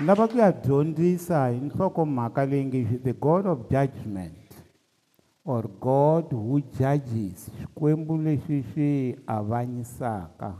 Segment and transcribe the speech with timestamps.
[0.00, 4.34] lava ku ya dyondzisa hi nhlokomhaka leyi nge the god of judgment
[5.44, 8.90] or god who judges xikwembu lexi xi
[9.26, 10.50] avanyisaka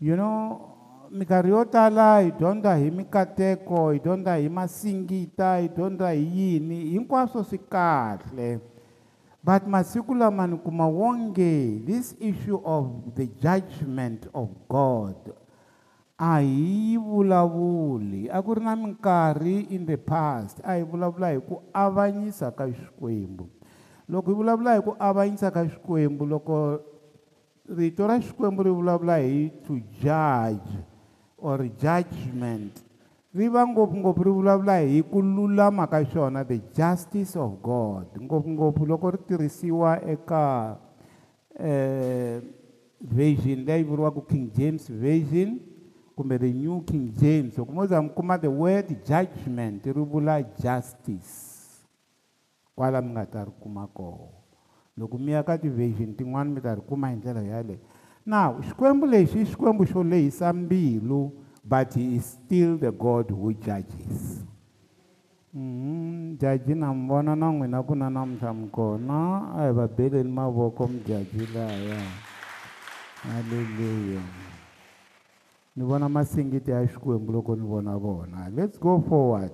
[0.00, 6.10] you know mikarhi yo tala hi dyondza hi mikateko hi dyondza hi masingita hi dyondza
[6.10, 8.58] hi yini hinkwaswo swi kahle
[9.44, 11.52] but masiku lama ni kuma wonge
[11.86, 15.32] this issue of the judgment of god
[16.18, 21.32] a hi yi vulavuli a ku ri na minkarhi in the past a hi vulavula
[21.32, 23.48] hi ku avanyisa ka xikwembu
[24.08, 26.56] loko hi vulavula hi ku avanyisa ka xikwembu loko
[27.76, 30.70] rito ra xikwembu ri vulavula hi to judge
[31.40, 32.76] or judgment
[33.32, 38.84] ri va ngopfungopfu ri vulavula hi ku lulama ka xona the justice of god ngopfungopfu
[38.86, 40.76] loko ri tirhisiwa eka
[41.58, 42.36] um eh,
[43.02, 45.58] version leyi vuriwaka king james version
[46.16, 51.64] kumbe the new king james loko mo zamikuma the word judgment ri vula justice
[52.76, 54.28] kwala mi nga ta ri kuma koho
[54.96, 57.80] loko mi ya ka ti-vision tin'wana mi ta ri kuma hi ndlela yaleyo
[58.26, 61.32] now xikwembu lexi i xikwembu xo lehisa mbilu
[61.64, 64.44] but he is still the god who judges
[65.54, 66.80] mjaji mm-hmm.
[66.80, 71.46] na mi vona na n'wina ku na namuntlha mi kona a hi vabeleni mavoko mujaji
[71.54, 71.98] laya
[73.30, 74.22] haleluya
[75.76, 79.52] ni vona masingiti ya xikwembu loko ni vona vona let's go forward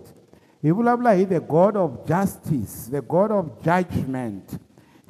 [0.62, 4.56] hi vulavula hi the god of justice the god of judgment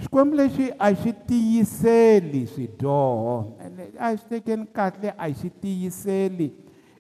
[0.03, 3.53] xikwembu lexi a xi tiyiseli swidyoho
[3.99, 6.51] a xi tekeni kahle a xi tiyiseli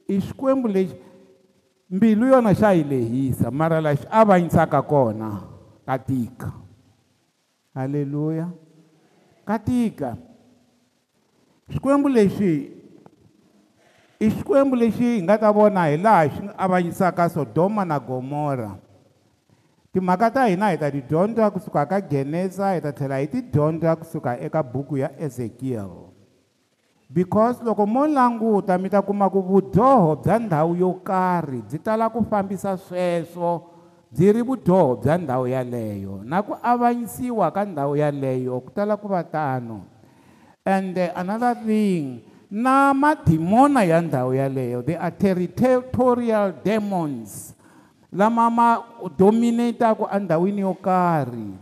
[0.09, 0.95] i xikwembu lexi
[1.91, 5.31] mbilu yona xa yi lehisa mara lexi avanyisaka kona
[5.87, 6.53] ka tika
[7.75, 8.48] halleluya
[9.48, 10.17] ka tika
[11.72, 12.78] xikwembu lexi
[14.21, 18.75] i xikwembu lexi hi nga ta vona hi laha xi avanyisaka sodoma na gomora
[19.95, 23.39] timhaka ta hina hi ta ti dyondza kusuka ka genesa hi ta tlhela hi ti
[23.43, 26.11] dyondza kusuka eka buku ya ezekiel
[27.09, 32.11] because loko mo languta mi ta kuma ku vudyoho bya ndhawu yo karhi byi tala
[32.11, 33.71] ku fambisa sweswo
[34.11, 39.07] byi ri vudyoho bya ndhawu yeleyo na ku avanyisiwa ka ndhawu yeleyo ku tala ku
[39.07, 39.87] va tano
[40.67, 47.54] and another thing na madimona ya ndhawu yaleyo they are territorial demons
[48.12, 48.82] lama ma
[49.19, 51.53] dominatako endhawini yo karhi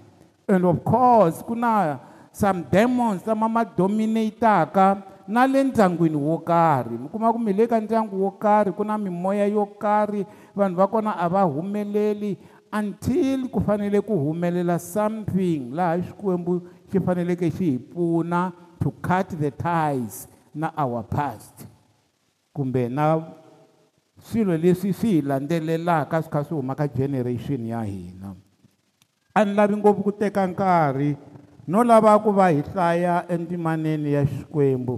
[0.48, 1.98] and of course ku na
[2.32, 7.66] some demons lama ma dominataka na le ndyangwini wo karhi mi kuma ku mi le
[7.66, 10.22] ka ndyangu wo karhi ku na mimoya yo karhi
[10.54, 12.38] vanhu va kona a va humeleli
[12.70, 19.26] until ku fanele ku humelela something laha xikwembu xi faneleke xi hi pfuna to cut
[19.34, 21.69] the ties na our past
[22.56, 23.21] kumbe na
[24.19, 28.34] swilo leswi swi hi landzelelaka swi kha swi humaka generation ya hina
[29.34, 31.16] a ni lavi ngopfu ku teka nkarhi
[31.69, 34.97] no lava ku va hi hlaya endzimaneni ya xikwembu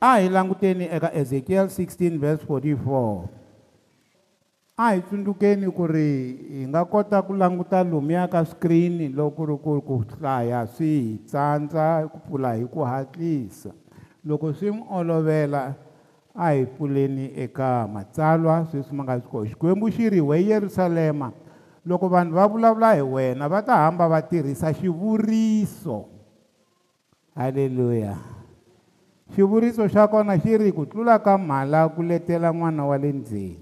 [0.00, 3.26] a hi languteni eka ezekiel 16 vs 44
[4.78, 6.08] a hi tsundzukeni ku ri
[6.52, 10.92] hi nga kota ku languta lumuya ka screen loko ku ri ku ku hlaya swi
[11.02, 13.74] hi tsandza ku pfula hi ku hatlisa
[14.26, 15.74] loko swi n'wi olovela
[16.36, 21.32] a hi pfuleni eka matsalwa sweswi ma nga swi koho xikwembu xi ri we yerusalema
[21.84, 26.04] loko vanhu va vulavula hi wena va ta hamba va tirhisa xivuriso
[27.34, 28.14] halleluya
[29.34, 33.56] xivuriso xa kona xi ri ku tlula ka mhala ku letela n'wana wa le ndzeni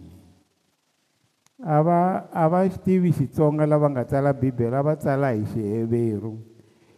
[1.63, 1.99] a va
[2.35, 6.35] a va xi tivi xitsonga lava nga tsala bibele a va tsala hi xiheveru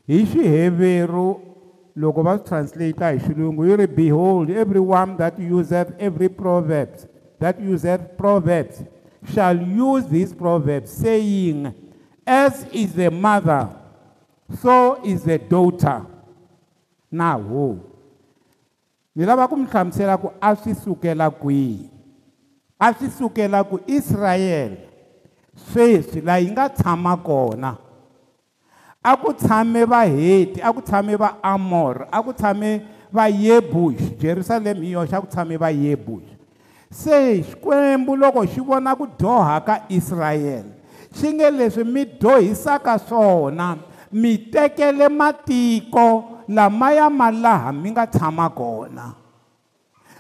[0.09, 1.50] hi xiheveru
[1.96, 7.06] loko va swi translate hi xilungu yi ri behold everyone that useth every proverbs
[7.38, 8.82] that useth proverbs
[9.34, 11.74] shall use this proverb saying
[12.26, 13.68] as is the mother
[14.62, 16.06] so is the daughter
[17.10, 17.80] now who
[19.16, 21.90] ni lava ku mi hlamusela ku a swi sukela kwihi
[22.81, 24.86] a swi sukela ku israyele
[25.72, 27.76] sweswi laha yi nga tshama kona
[29.00, 32.70] a ku tshame vaheti a ku tshame va amor a ku tshame
[33.11, 36.29] va yebush jerusalema hi yoxe a ku tshame va yebush
[37.02, 40.73] se xikwembu loko xi vona ku dyoha ka israyele
[41.17, 43.81] xi nge leswi mi dyohisaka swona
[44.12, 46.06] mi tekele matiko
[46.49, 49.17] lamaya ma laha mi nga tshama kona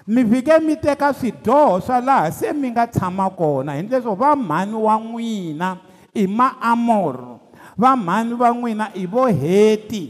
[0.08, 4.32] mi fike mi teka swidyoho swa laha se mi nga tshama kona hi leswo va
[4.36, 5.70] mhani wa n'wina
[6.16, 10.02] i maamoro vamhani va n'wina i vo heti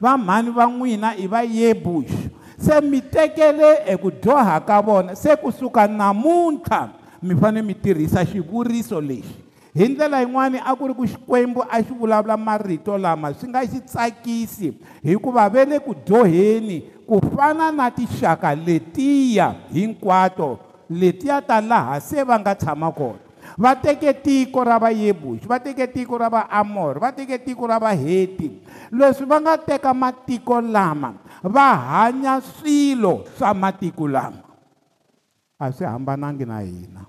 [0.00, 2.12] vamhani va n'wina i va yebush
[2.58, 6.88] se mi tekele eku dyoha ka vona se kusuka namuntlha
[7.22, 9.34] mi fanele mi tirhisa xivuriso lexi
[9.74, 13.60] hi ndlela yin'wani a ku ri ku xikwembu a xi vulavula marito lama swi nga
[13.66, 14.68] xi tsakisi
[15.04, 16.78] hikuva ve le ku dyoheni
[17.08, 20.58] ku fana na tixaka letiya hinkwato
[20.90, 23.25] letiya ta laha se va nga tshama kona
[23.58, 28.52] va teke tiko ra vayebuxi va teke tiko ra vaamori va teke tiko ra vaheti
[28.92, 34.44] leswi va nga teka matiko lama va hanya swilo swa matiko lama
[35.56, 37.02] a swi hambanangi na hina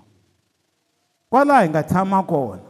[1.28, 2.64] kwalaho hi nga tshama kona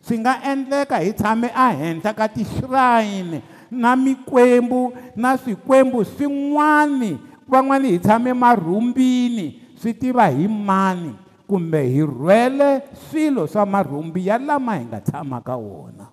[0.00, 7.18] swi nga endleka hi tshame ehenhla ka tixirayini na mikwembu na swikwembu swin'wani
[7.50, 14.38] van'wani hi tshame marhumbini swi tiva hi mani kumbe hi rhwele swilo swa marhumbi ya
[14.38, 16.06] lama hi nga tshama ka wona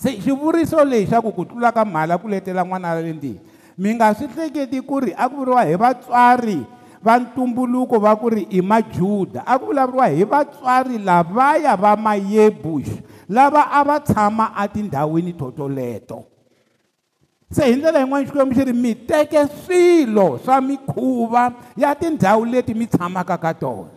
[0.00, 3.40] se xivuriso lexi xa ku ku tlula ka mhala ku letela n'wana ra le ndlini
[3.82, 6.58] mi nga swi hleketi ku ri a ku vuriwa hi vatswari
[7.02, 12.90] va ntumbuluko va ku ri i majuda a ku vulavuriwa hi vatswari lavaya va mayebush
[13.34, 16.37] lava a va tshama atindhawini totoleto
[17.50, 21.44] se hi ndlela yin'wana xikwembu xi ri mi teke swilo swa mikhuva
[21.76, 23.88] ya tindhawu leti mi tshamaka ka tona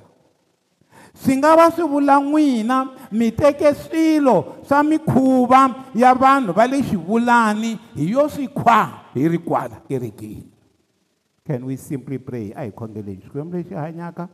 [1.14, 2.78] swi nga va swi vula n'wina
[3.12, 9.28] mi teke swilo swa mikhuva ya vanhu va le xivulani hi yo swi khwa hi
[9.28, 10.48] ri kwala kerekeni
[11.48, 14.30] can we simply pray a hi khongeleni xikwembu lexi hanyaka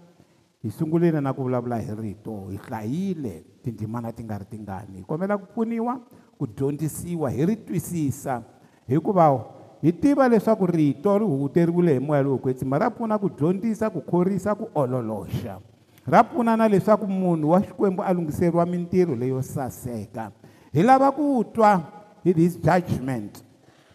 [0.61, 5.03] hi sungulile na ku vulavula hi rito hi hlayile tindzimana ti nga ri tingani hi
[5.05, 5.97] kombela ku pfuniwa
[6.37, 8.43] ku dyondzisiwa hi ri twisisa
[8.87, 9.43] hikuva
[9.81, 14.01] hi tiva leswaku rito ri hunguteriwile hi moya lowo kwetsima ra pfuna ku dyondzisa ku
[14.01, 15.59] khorisa ku ololoxa
[16.07, 20.31] ra pfuna na leswaku munhu wa xikwembu a lunghiseriwa mintirho leyo saseka
[20.73, 21.81] hi lava ku twa
[22.23, 23.43] hi this judgment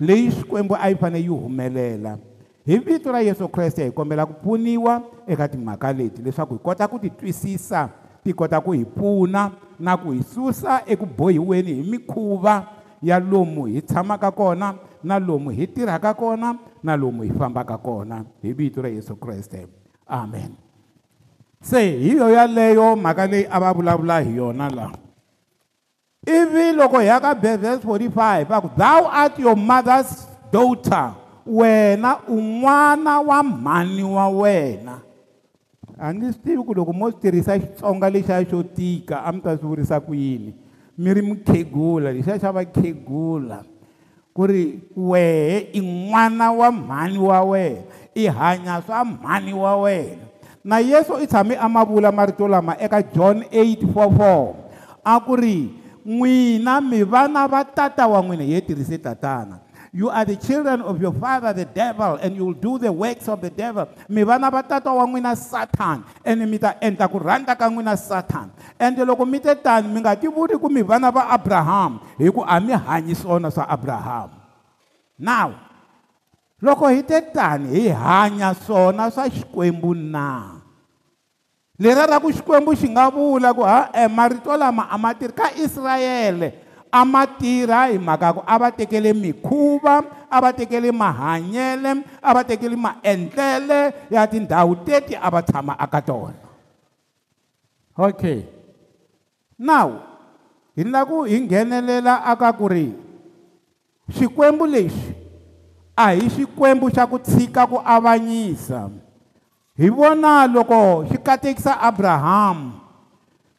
[0.00, 2.19] leyi xikwembu a yi fanele yi humelela
[2.67, 6.89] hi vito ra yesu kreste hi kombela ku pfuniwa eka timhaka leti leswaku hi kota
[6.89, 7.89] ku ti twisisa
[8.25, 9.50] ti kota ku hi pfuna
[9.81, 12.67] na ku hi susa eku bohiweni hi mikhuva
[13.02, 18.25] ya lomu hi tshamaka kona na lomu hi tirhaka kona na lomu hi fambaka kona
[18.43, 19.66] hi vito ra yesu kreste
[20.06, 20.54] amen
[21.60, 24.96] se hi yo yaleyo mhaka leyi a va vulavula hi yona laha
[26.26, 31.10] ivi loko hi ya ka bevhes 45 va ku thou art your mother's daughter
[31.46, 34.94] wena un'wana wa mhani wa wena
[35.98, 39.40] a ni swi tivi ku loko mo swi tirhisa xitsonga lexiya xo tika a mi
[39.43, 40.62] ta swi vurisa ku yini
[41.02, 43.66] miri mukhegula lexiya xa vakhegula
[44.31, 44.64] ku ri
[44.94, 47.82] wehe i n'wana wa mhani wa wena
[48.14, 50.22] i hanya swa mhani wa wena
[50.62, 55.58] na yesu i tshame a ma vula marito lama eka john 844 a ku ri
[56.06, 59.56] n'wina mi vana va tata wa n'wina hi ye tirhise tatana
[59.93, 63.29] you are the children of your father the devil and you will do the works
[63.29, 67.21] of the devil mi vana va tata wa n'wina satan ande mi ta endla ku
[67.21, 68.49] rhandza ka n'wina satan
[68.81, 72.41] ende loko mi te tani mi nga tivuli ku mi vana va abraham hi ku
[72.41, 74.33] a mi hanyi swona swa abraham
[75.21, 75.53] now
[76.65, 80.56] loko hi te tani hi hanya swona swa xikwembu na
[81.77, 85.53] leriya ra ku xikwembu xi nga vula ku ha-e marito lama a ma tirhi ka
[85.53, 89.97] israyele amatira hi mhaka ku a va tekele mikhuva
[90.29, 93.81] a va tekele mahanyele a va tekele maendlele
[94.12, 96.37] ya tindhawu teti a va tshama aka tona
[97.96, 98.44] okay
[99.56, 99.89] now
[100.77, 102.93] hi na ku hi nghenelela aka ku ri
[104.13, 105.17] xikwembu lexi
[105.96, 108.93] a hi xikwembu xa ku tshika ku avanyisa
[109.81, 112.69] hi vona loko xi katekisa abrahamu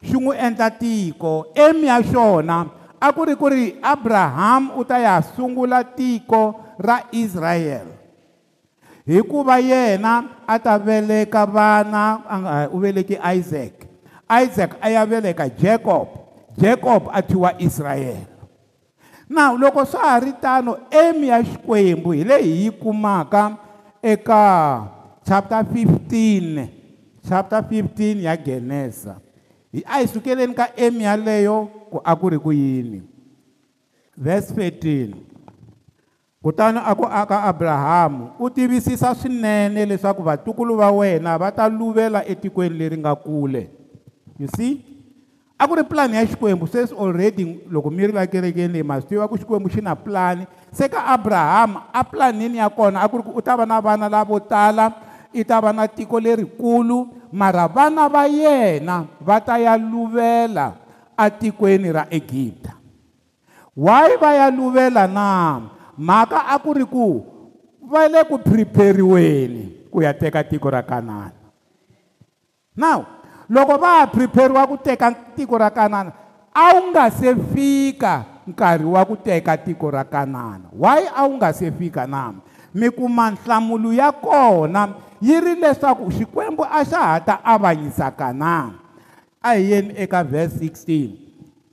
[0.06, 4.96] xi n'wi endla tiko emi ya xona a ku ri ku ri abrahamu u ta
[4.96, 7.94] ya sungula tiko ra israyele
[9.04, 10.14] hikuva yena
[10.48, 12.02] a ta veleka vana
[12.72, 13.74] u veleki isaac
[14.44, 16.06] isaac a ya veleka jacob
[16.62, 18.32] jacob a thyiwa israyele
[19.28, 23.42] na loko swa ha ri tano emu ya xikwembu hi leyi yi kumaka
[24.02, 24.40] eka
[25.28, 26.68] chapter 15
[27.28, 29.20] chapter 15 ya genesa
[29.74, 33.02] hi a hi sukeleni ka em yaleyo ku a ku ri ku yini
[34.14, 35.10] verse 13
[36.38, 42.22] kutani a ku aka abrahamu u tivisisa swinene leswaku vatukulu va wena va ta luvela
[42.26, 43.70] etikweni leri nga kule
[44.38, 44.78] you see
[45.58, 49.08] a ku ri pulani ya xikwembu sweswi already loko mi ri vakerekeni leyi ma swi
[49.10, 53.18] tiva ku xikwembu xi na pulani se ka abrahamu a pulanini ya kona a ku
[53.18, 54.94] ri ku u ta va na vana lavo tala
[55.36, 56.98] i e ta va na tiko lerikulu
[57.34, 60.66] mara vana va yena va ta ya luvela
[61.24, 62.72] atikweni ra egipta
[63.84, 65.26] why va ya luvela na
[66.08, 67.08] mhaka a ku ri ku
[67.92, 71.34] va le ku preperiweni ku ya teka tiko ra kanana
[72.78, 72.98] now
[73.50, 76.10] loko va ha preperiwa ku teka tiko ra kanana
[76.54, 78.14] a wu nga se fika
[78.46, 82.22] nkarhi wa ku teka tiko ra kanana why a wu nga se fika na
[82.74, 84.88] mikuma nhlamulo ya kona
[85.22, 88.70] yi ri leswaku xikwembu a xa ha ta avanyisaka na
[89.42, 91.10] a hi yeni eka vhese 16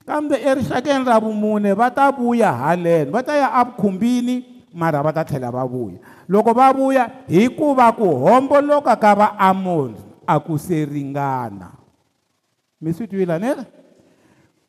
[0.05, 5.25] kambe erixakeni ra vumune va ta vuya haleno va ta ya avukhumbini mara va ta
[5.25, 5.97] tlhela va vuya
[6.29, 9.97] loko va vuya hikuva ku homboloka ka vaamoni
[10.29, 11.73] a ku seringana
[12.81, 13.65] mi swi twila nile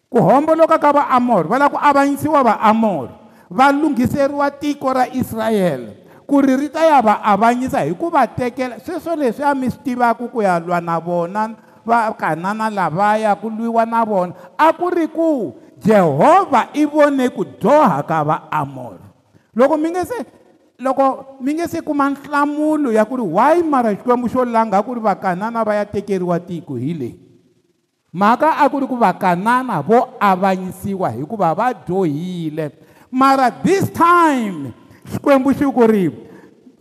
[0.09, 3.13] ku homboloka ka vaamori va lava ku avanyisiwa vaamori
[3.53, 6.01] va lunghiseriwa tiko ra israyele
[6.33, 9.69] ku ri ri ta ya va avanyisa hi ku va tekela sweswo leswi a mi
[9.69, 11.53] swi tivaka ku ya lwa na vona
[11.85, 18.01] vakanana lavaya ku lwiwa na vona a ku ri ku jehovha i vone ku dyoha
[18.09, 19.05] ka vaamoro
[19.53, 20.19] loko mi nge se
[20.81, 24.97] loko mi nge se kuma nhlamulo ya ku ri why mara xikwembu xo langa ku
[24.97, 27.21] ri vakanana va ya tekeriwa tiko hi leyi
[28.09, 32.73] mhaka a ku ri ku vakanana vo avanyisiwa hikuva va dyohile
[33.13, 34.73] mara this time
[35.23, 36.05] xikwembu xi ku ri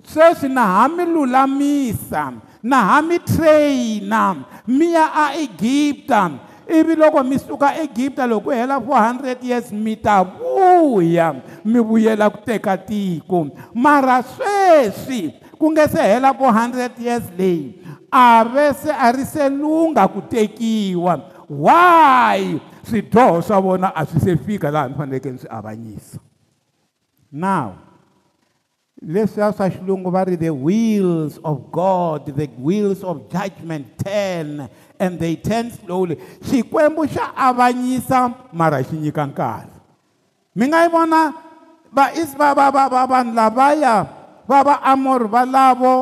[0.04, 2.34] sweswi na ha mi lulamisa
[2.70, 4.26] na ha mi traina
[4.68, 6.32] mi ya aegipta
[6.78, 12.32] ivi loko mi suka egipta loko ku hela 400 years mi ta vuya mi vuyela
[12.34, 15.22] ku teka tiko mara sweswi
[15.62, 17.78] ku nga se hela 400 years leyi
[18.12, 21.14] a ve se a ri se lunga ku tekiwa
[21.48, 26.18] why swidyoho swa vona a swi se fika laha ni faneleke ni swi avanyisa
[27.32, 27.70] now
[29.02, 34.70] leswiya swa xilungu va ri the wheels of god the wheels of judgment turn
[35.02, 36.14] and they turn slowly
[36.46, 39.74] xikwembu xa avanyisa mara xi nyika nkarhi
[40.54, 41.34] mi nga yi vona
[41.90, 42.06] va
[42.38, 43.96] va va va va vanhu lavaya
[44.46, 45.94] va va amor valavo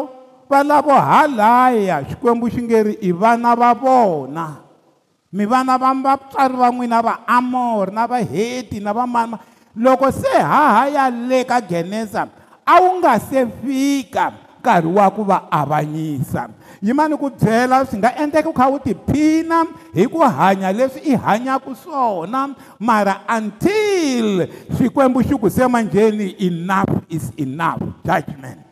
[0.52, 4.46] va lavo halaya xikwembu xi nge ri i vana va vona
[5.32, 9.40] mi vana va vatswari va n'wina va amor na va heti na va mama
[9.80, 12.28] loko se hahaya le ka genesa
[12.70, 16.50] a wu nga se fika nkarhi wa ku va avanyisa
[16.82, 19.60] yimani ku byela swi nga endleka u kha wu tiphina
[19.98, 22.50] hi ku hanya leswi i hanyaka swona
[22.88, 24.28] mara until
[24.78, 28.68] xikwembu xi ku semanjheni enough is enough judgment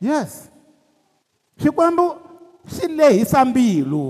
[0.00, 0.50] yes
[1.60, 2.06] xikwembu
[2.74, 4.06] xi lehisa mbilu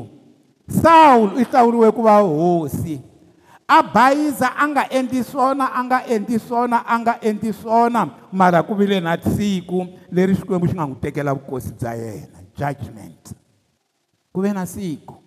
[0.83, 2.97] sawulo i hlawuriwe ku va hosi
[3.69, 9.85] abayiza anga endi swona anga endi swona anga endi swona mara ku vile na tsiku
[10.11, 13.23] leri xikwembu xi nga n'wi tekela vukosi bya yena judgment
[14.33, 15.21] ku ve na siku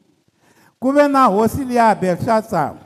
[0.82, 2.82] ku ve na hosi liya belshatsar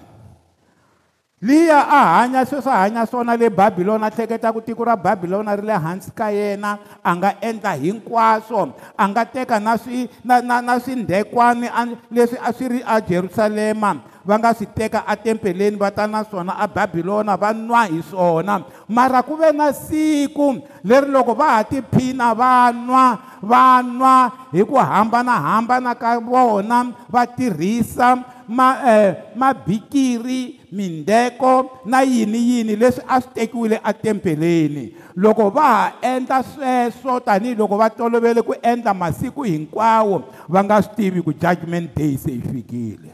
[1.43, 5.67] liya a hanya sweswo hanya swona le babiloni a hleketa ku tiko ra babiloni ri
[5.67, 10.63] le hansi ka yena a nga endla hinkwaswo a nga teka na swi na na
[10.63, 11.67] na swindhekwani
[12.07, 16.55] leswi a swi ri a jerusalema va nga swi teka atempeleni va ta na swona
[16.55, 22.31] ababilona va nwa hi swona mara ku ve na siku leri loko va ha tiphina
[22.31, 23.07] va nwa
[23.43, 24.15] va nwa
[24.55, 33.03] hi ku hambanahambana ka vona va tirhisa ma eh mabikiri mindeko na yini yini leswi
[33.07, 38.93] a swi tekiwile atempeleni loko va ha endla eh, sweswo tanihiloko va tolovele ku endla
[38.93, 43.13] masiku hinkwawo va nga swi tivi ku judgment day se yi fikile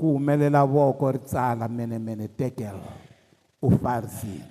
[0.00, 2.88] ku humelela voko ri tsala menemene tekelo
[3.62, 4.48] ufarisini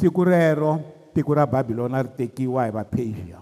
[0.00, 0.80] siku rero
[1.14, 3.38] tiko ra babilona ri tekiwa hi vaphasia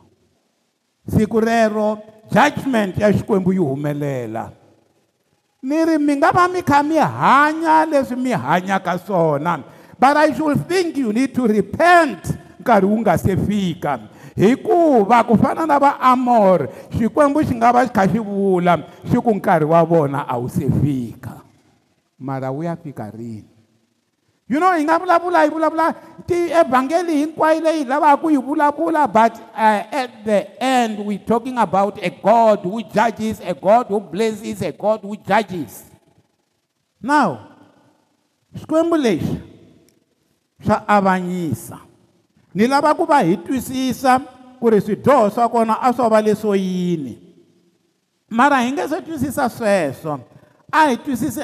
[1.06, 2.00] siku rero
[2.32, 4.52] judgment ya xikwembu yi humelela
[5.62, 9.58] niri mi nga va mi kha mi hanya leswi mi hanyaka swona
[9.98, 12.30] but i should think you need to repent
[12.62, 13.98] nkarhi wu nga se fika
[14.38, 18.74] hikuva ku fana na vaamor xikwembu xi nga va xi kha xi vula
[19.10, 21.42] xi ku nkarhi wa vona a wu se fika
[22.22, 23.57] mara wu ya fika rini
[24.48, 25.94] you know hi nga vulavula hi vulavula
[26.26, 31.58] tievhangeli hinkwayo leyi hi lavaka ku yi vulavula but uh, at the end weare talking
[31.58, 35.84] about a god who judges a god who blesses a god who judges
[37.02, 37.38] now
[38.54, 39.36] xikwembu lexi
[40.66, 41.78] swa avanyisa
[42.54, 44.18] ni lava ku va hi twisisa
[44.60, 47.18] ku ri swidyoho swa kona a swo va leswo yini
[48.30, 50.37] mara hi nge se twisisa sweswo so
[50.70, 51.40] a hi twisise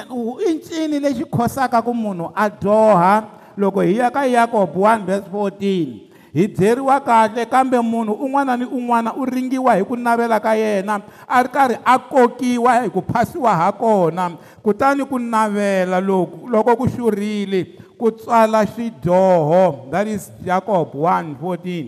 [0.49, 3.23] i ncini lexi khosaka ku munhu a dyoha
[3.57, 5.93] loko hi ya ka yakobo 1 vers 14
[6.37, 11.01] hi byeriwa kahle kambe munhu un'wana ni un'wana u ringiwa hi ku navela ka yena
[11.27, 14.31] a ri karhi a kokiwa hi ku phasiwa ha kona
[14.63, 17.65] kutani ku navela loku loko ku xurhile
[17.97, 21.85] ku tswala xidyoho that is jacob 1 14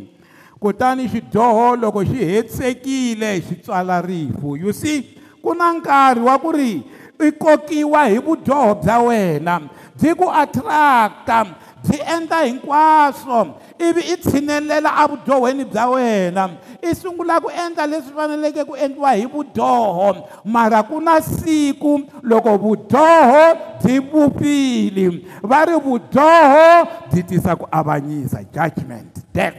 [0.60, 5.06] kutani xidyoho loko xi hetisekile xi tswala rifu you see
[5.42, 6.74] ku na nkarhi wa ku ri
[7.20, 9.60] i kokiwa hi vudyoho bya wena
[10.02, 11.40] byi ku attract-a
[11.84, 13.40] byi endla hinkwaswo
[13.88, 16.44] ivi i tshinelela evudyoweni bya wena
[16.82, 20.10] i sungula ku endla leswi faneleke ku endliwa hi vudyoho
[20.46, 23.46] mara ku na siku loko vudyoho
[23.84, 25.06] byi vupfile
[25.50, 26.70] va ri vudyoho
[27.12, 29.58] byi tisa ku avanyisa judgment death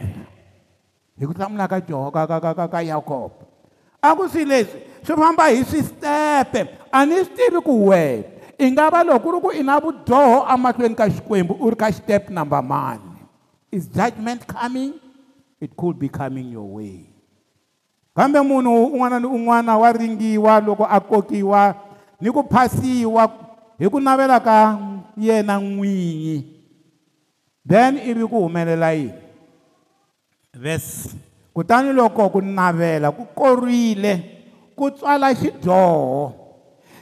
[1.19, 3.48] hi ku hlamula ka joho ka ka ka ka yakobo
[4.03, 8.23] a ku swi leswi swi famba hi swistepe a ni swi tivi ku wena
[8.59, 11.75] i nga va loko ku ri ku i na vudyoho emahlweni ka xikwembu u ri
[11.79, 13.19] ka step number mani
[13.71, 14.95] is judgment coming
[15.59, 17.05] it could be coming your way
[18.15, 21.75] kambe munhu un'wana ni un'wana wa ringiwa loko a kokiwa
[22.23, 23.27] ni ku phasiwa
[23.79, 24.79] hi ku navela ka
[25.19, 26.47] yena n'winyi
[27.67, 29.15] then ivi ku humelela yini
[30.55, 31.15] verse
[31.59, 34.13] kutani loko ku navela ku korile
[34.79, 36.31] ku tswala xidyoho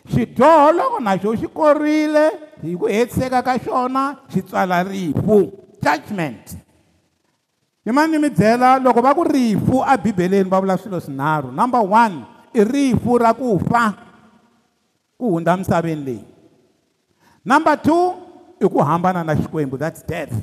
[0.10, 2.26] xidyoho loko naxo xi korile
[2.66, 5.38] hi ku hetiseka ka xona xi tswala rifu
[5.78, 6.58] judgment
[7.86, 12.26] hi mani mi byela loko va ku rifu abibeleni va vula swilo swinharhu number one
[12.58, 13.94] i rifu ra ku fa
[15.22, 16.26] ku hundza misaveni leyi
[17.46, 18.02] number two
[18.58, 20.34] i ku hambana na xikwembu that's death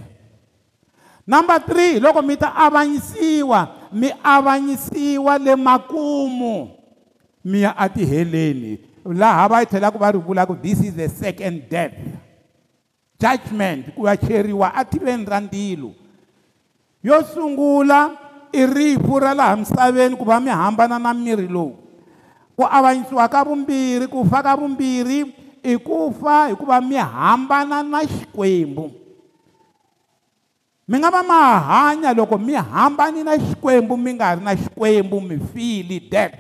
[1.27, 6.71] number three loko mi ta avanyisiwa mi avanyisiwa le makumu
[7.45, 11.95] mi ya atiheleni laha va tlhelaka va ri vulaku this is the second death
[13.21, 15.95] judgment ku ya cheriwa ativeni ra ndilo
[17.05, 18.19] yo sungula
[18.53, 21.79] i rifu ra laha misaveni ku va mi hambana na miri lowu
[22.57, 25.21] ku avanyisiwa ka vumbirhi ku fa ka vumbirhi
[25.63, 29.04] i ku fa hikuva mi hambana na xikwembu
[30.87, 35.21] mi nga va ma hanya loko mi hambani na xikwembu mi nga ri na xikwembu
[35.21, 36.33] mi fili dead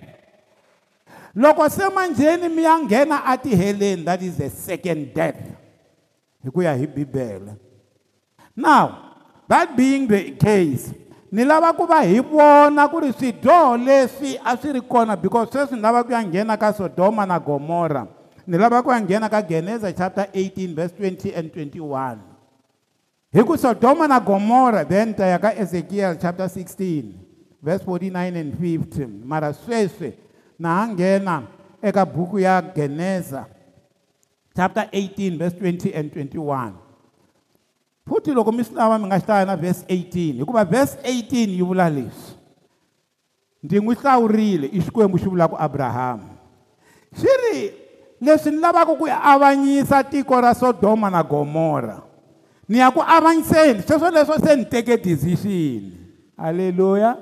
[1.34, 5.40] loko se manjheni mi ya nghena a tiheleni that is a second death
[6.44, 7.56] hi ku ya hi bibele
[8.56, 9.16] now
[9.48, 10.92] that being the case
[11.32, 15.48] ni lava ku va hi vona ku ri swidyoho leswi a swi ri kona because
[15.50, 18.04] sweswi ni lava ku ya nghena ka sodoma na gomora
[18.46, 22.33] ni lava ku ya nghena ka geneza chapter 18 verse 20 and 21
[23.34, 27.14] hi ku sodoma na gomora then ta ya ka ezekiyeli chapter 16
[27.60, 28.54] verse 49 and
[29.26, 30.12] 50 mara sweswi
[30.56, 31.42] na ha nghena
[31.82, 33.46] eka buku ya geneza
[34.54, 36.74] chapter 18 verse 20 and 21
[38.06, 41.58] futhi loko mi swi lava mi nga xihlaya na verse 18 hikuva verse 18 yi
[41.62, 42.38] vula leswi
[43.62, 46.38] ndzi n'wi hlawurile i xikwembu xi vulaka abrahamu
[47.18, 47.58] xi ri
[48.22, 52.13] leswi ni lavaka ku avanyisa tiko ra sodoma na gomora
[52.68, 55.92] ni ya ku avanyiseni sweswo leswo se ni teke decision
[56.36, 57.16] halleluya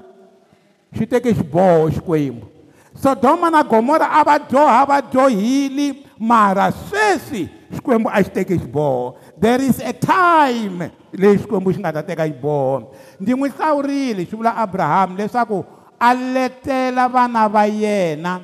[0.95, 2.47] xi teke xiboho xikwembu
[2.95, 9.19] sodoma na gomora a va dyoha va dyohile mara sweswi xikwembu a xi teke xiboho
[9.35, 14.37] there is a time leyi xikwembu xi nga ta teka xiboho ndzi n'wi hlawurile xi
[14.39, 15.65] vula abrahamu leswaku
[15.99, 18.39] a letela vana va yena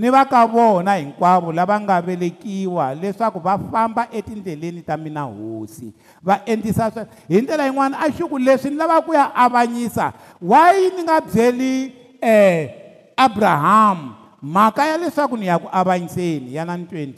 [0.00, 5.88] ni va ka vona hinkwavo lava nga velekiwa leswaku va famba etindleleni ta mina hosi
[6.26, 10.06] va endlisa swe hi ndlela yin'wana a xiku leswi ni lava ku ya avanyisa
[10.50, 12.70] wayi ni nga byeli um eh,
[13.24, 14.04] abrahamu
[14.42, 17.12] mhaka ya leswaku ni ya ku avanyiseni ya na ni 20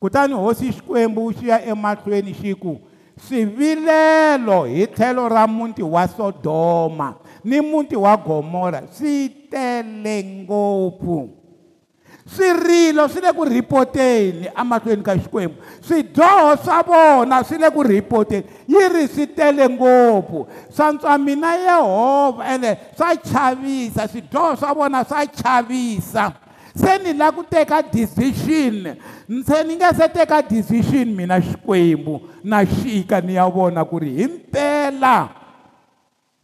[0.00, 2.72] kutani hosi xikwembu xi ya emahlweni xi ku
[3.28, 7.14] swivilelo hi tlhelo ra muti wa sodoma
[7.44, 10.14] ni muti wa gomora swi tele
[10.44, 11.45] ngopfu
[12.26, 15.54] swirilo swi le ku ripoteni amahlweni ka xikwembu
[15.86, 20.40] swidyoho swa vona swi le ku ripoteni yi ri swi tele ngopfu
[20.76, 26.24] swantswa mina yehovha ene swa chavisa swidyoho swa vona swa chavisa
[26.74, 28.96] se ni lava ku teka decision
[29.46, 34.10] se ni nge se teka decision mina xikwembu na xika ni ya vona ku ri
[34.18, 35.45] hi mpela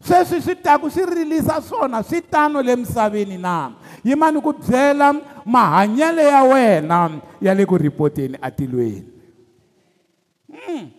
[0.06, 3.70] sweswi swi taku swi rilisa swona swi tano le misaveni na
[4.04, 5.14] yimani ku byela
[5.46, 7.10] mahanyelo ya wena
[7.40, 9.06] ya le ku ripoteni atilweni
[10.50, 10.90] mm.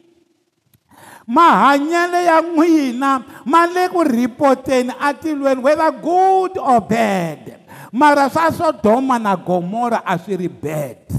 [1.27, 7.59] mahanyelo ya n'wina ma le ku ripoteni atilweni whether good or bad
[7.91, 11.11] mara swa sodoma na gomora a swi ri bad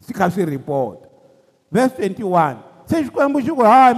[0.00, 1.04] swi kha swi ripota
[1.72, 3.92] verse 21 se xikwembu xi ku hayi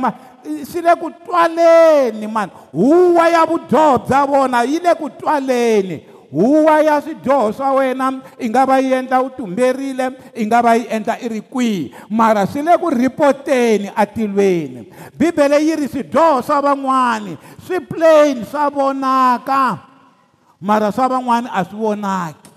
[0.45, 6.03] swi le ku twaleni mani huwa ya vudyoho bya vona yi le ku twaleni
[6.33, 10.75] huwa ya swidyoho swa wena i nga va yi endla u tumberile i nga va
[10.75, 16.43] yi endla i ri kwihi mara swi le ku ripoteni atilweni bibele yi ri swidyoho
[16.43, 19.79] swa van'wani swi plain swa vonaka
[20.61, 22.51] mara swa van'wani a swi vonaki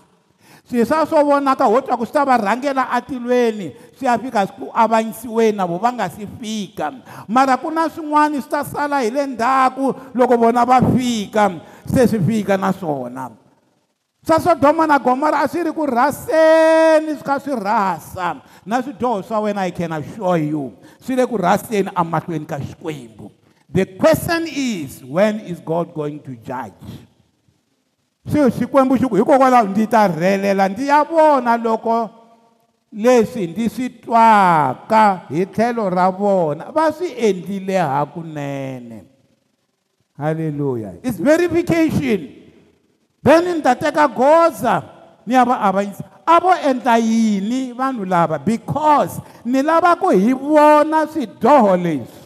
[0.70, 4.68] swiswa swo vonaka ho twa ku swi ta va rhangela atilweni swi ya fika ku
[4.76, 6.92] avanyisiweni na vo va nga si fika
[7.32, 11.52] mara ku na swin'wana swi ta sala hi le ndzhaku loko vona va fika
[11.88, 13.30] se swi fika na swona
[14.26, 18.36] swa sodoma na gomora a swi ri ku rhaseni swi kha swi rhasa
[18.68, 23.32] na swidyoho swa wena i can assure you swi le ku rhaseni amahlweni ka xikwembu
[23.72, 26.84] the question is when is god going to judge
[28.28, 32.25] swi xikwembu xi ku hikokwalaho ndzi ta rhelela ndzi ya vona loko
[32.96, 39.04] leswi ndzi swi twaka hi tlhelo ra vona va swi endlile hakunene
[40.18, 42.20] halleluya its verification
[43.24, 44.76] then ni ta teka goza
[45.28, 50.32] ni ya va avanyisa a vo endla yini vanhu lava because ni lava ku hi
[50.34, 52.24] vona swidyoho leswi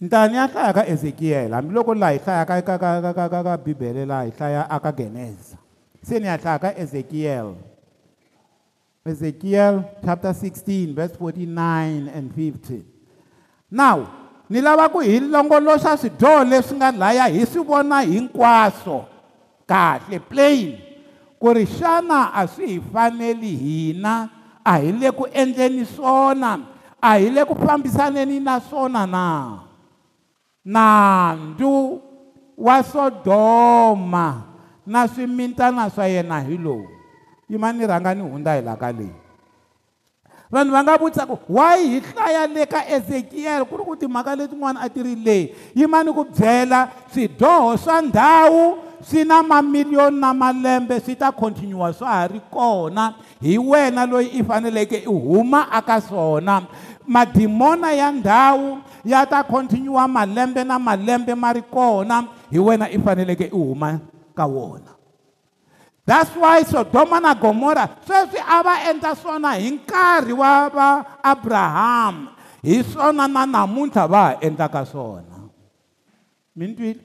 [0.00, 3.54] ntani ya hlaya ka ezekiyele hambiloko laha hi hlayaka ka ka ka ka ka ka
[3.64, 5.56] bibele laha hi hlaya aka geneza
[6.02, 7.56] se ni ya hlaya ka ezekiyele
[9.06, 12.82] Ezekiel chapter 16 verse 49 and 50.
[13.68, 14.08] Now,
[14.48, 19.04] ni lava ku hi longoloxa swidyoho leswi nga laya hi swi vona hinkwaswo
[19.68, 20.80] kahle plain
[21.36, 24.32] ku ri xana a swi hi faneli hina
[24.64, 26.64] a hi le ku endleni swona
[26.96, 29.24] a hi le ku fambisaneni na swona na
[30.64, 32.00] nandzu
[32.56, 34.48] wa sodoma
[34.88, 36.93] na swimintana swa yena hi lowu
[37.48, 39.12] yima ni rhanga ni hundza hi laka leyi
[40.52, 44.36] vanhu va nga vutisa ku why hi hlaya le ka ezekiyele ku ri ku timhaka
[44.36, 48.62] letin'wana a ti ri leyi yima ni ku byela swidyoho swa ndhawu
[49.04, 54.40] swi na mamiliyoni na malembe swi ta continue swa ha ri kona hi wena loyi
[54.40, 56.62] i faneleke i huma aka swona
[57.06, 62.98] madimona ya ndhawu ya ta continue malembe na malembe ma ri kona hi wena i
[62.98, 64.00] faneleke i huma
[64.34, 64.93] ka wona
[66.06, 70.88] That's why Sodoma na Gomora sweswi a va endla swona hi nkarhi wa va
[71.24, 72.28] Abraham
[72.62, 75.36] hi swona na namuntlha va ha endlaka swona
[76.56, 77.00] mi ni twile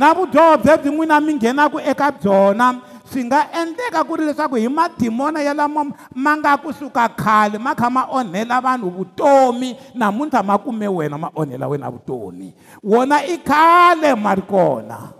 [0.00, 2.66] na vudyoho byebyi n'wina mi nghenaku eka byona
[3.12, 5.92] swi nga endleka ku ri leswaku hi madimona ya lama
[6.24, 11.28] ma nga kusuka khale ma kha ma onhela vanhu vutomi namuntlha ma kume wena ma
[11.36, 12.48] onhela wena vutomi
[12.82, 15.19] wona i khale ma ri kona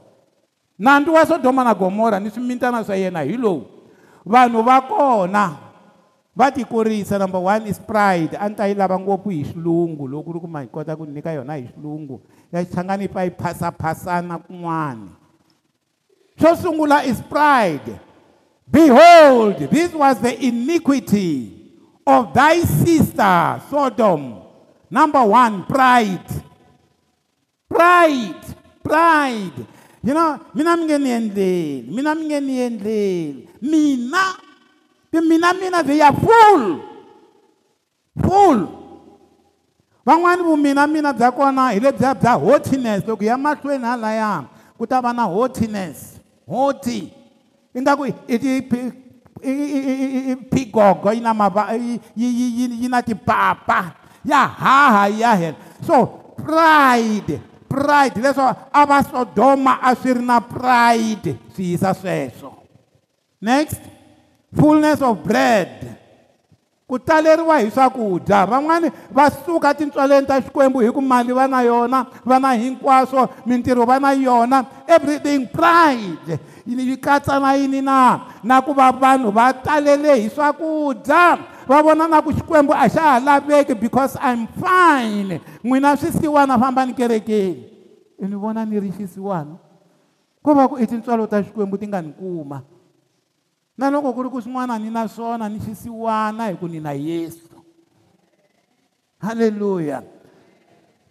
[0.81, 3.67] nandzu wa sodoma na gomora ni swimitana swa yena hi lowu
[4.27, 5.53] vanhu va kona
[6.37, 10.25] va tikurisa number one is pride a ni ta yi lava ngopfu hi xilungu loko
[10.25, 12.21] ku ri ku ma hi kota ku nyika yona hi xilungu
[12.53, 15.13] ya xitshanganipa yi phasaphasana kun'wana
[16.41, 18.01] xo sungula is pride
[18.65, 21.61] behold this was the iniquity
[22.09, 24.41] of thy sister sodom
[24.91, 26.25] number one pride
[27.69, 28.41] pride
[28.83, 29.61] pride
[30.03, 34.21] you know mina mi nge ni endleli mina mi nge ni endleli mina
[35.13, 36.65] mina mina they are full
[38.25, 38.61] full
[40.07, 44.49] van'wani vumina mina bya kona hi lebya bya hotiness loko ya mahlweni halaya
[44.81, 46.17] ku ta va na hotiness
[46.49, 47.13] hoti
[47.77, 48.09] ingaku
[50.33, 51.69] ipigogo yi na mava
[52.17, 53.93] yi na tipapa
[54.25, 56.07] ya haha yi ya hela so
[56.41, 62.59] pride pride leswo a va sodoma a swi ri na pride swi yisa sweswo
[63.41, 63.79] next
[64.59, 65.95] fullness of bread
[66.91, 71.63] ku taleriwa hi swakudya van'wani va suka tintswaleni ta xikwembu hi ku mali va na
[71.63, 76.35] yona va na hinkwaswo mintirho va na yona everything pride
[76.67, 77.99] yi katsa na yini na
[78.43, 81.39] na ku va vanhu va talele hi swakudya
[81.71, 86.95] va vona na ku xikwembu a xa ha laveki because i'm fine n'wina swisiwana fambani
[86.95, 87.69] kerekeni
[88.23, 89.57] i ni vona ni ri xisiwana
[90.43, 92.63] ko va ku i tintswalo ta xikwembu ti nga ni kuma
[93.77, 96.93] na loko ku ri ku swin'wana ni na swona ni xisiwana hi ku ni na
[96.97, 97.61] yesu
[99.21, 100.01] halleluya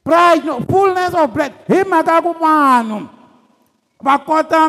[0.04, 3.00] pride no fullness of bread hi mhaka ya ku vanhu
[4.02, 4.66] va kota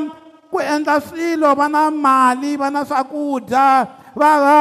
[0.53, 4.61] ku endla swilo va na mali va na swakudya va va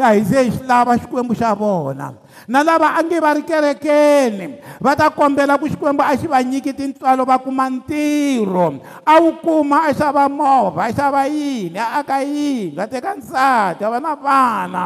[0.00, 2.14] ya hi se hi xi lava xikwembu xa vona
[2.50, 6.42] na lava a nge va ri kerekeni va ta kombela ku xikwembu a xi va
[6.42, 8.66] nyiki tintswalo va kuma ntirho
[9.06, 13.82] a wu kuma a xava movha a xava yini a aka yini a teka nsati
[13.86, 14.82] a va na vana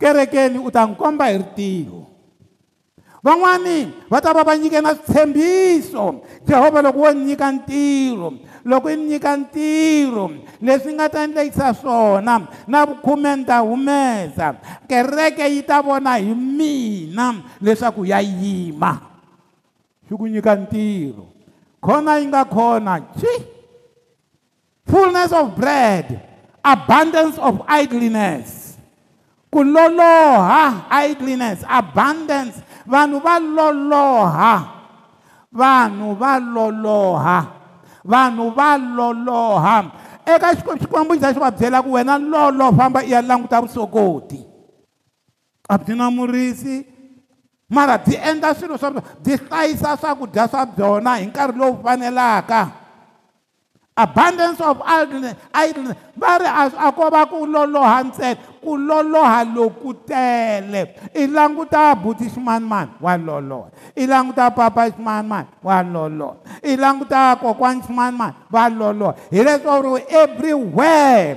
[0.00, 2.00] kerekeni u ta n'wi komba hi ritiho
[3.26, 8.32] van'wani va ta va va nyike na switshembiso jehovha loko wo nyika ntirho
[8.64, 10.30] loko yi nyika ntirho
[10.62, 14.54] leswi nga ta endlekisa swona na vukhume ni ta humesa
[14.88, 19.00] kereke yi ta vona hi mina leswaku ya yima
[20.08, 21.26] swi ku nyika ntirho
[21.82, 23.32] khona yi nga khona ji
[24.86, 26.20] fullness of bread
[26.62, 28.65] abundance of idleness
[29.56, 34.52] ku loloha idleness abundance vanhu va loloha
[35.48, 37.38] vanhu va loloha
[38.04, 39.76] vanhu va loloha
[40.28, 44.44] eka xikwembu xi za xi va byela ku wena lolo famba i ya languta vusokoti
[45.64, 46.84] a byi na murisi
[47.72, 48.92] mara byi endla swilo swa
[49.24, 52.60] byi hlayisa swakudya swa byona hi nkarhi lowu fanelaka
[53.98, 55.36] abundance of idleness
[56.20, 61.96] va ri a a ko va ku loloha ntsena ku loloha loku tele i languta
[61.96, 68.68] buti ximanimani wa loloha i languta papa ximanimani wa loloha i languta kokwani ximanimani va
[68.68, 69.54] loloha hi ri
[70.22, 71.32] everywhere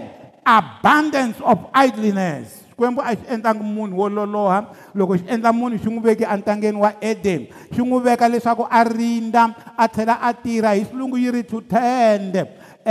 [0.45, 4.59] abundance of idleness xikwembu a xi endlanga munhu wo loloha
[4.97, 7.41] loko xi endla munhu xi n'wi veki entangeni wa eden
[7.73, 9.43] xi n'wi veka leswaku a rinda
[9.77, 12.35] a tlhela a tirha hi swilungu yi ri to tend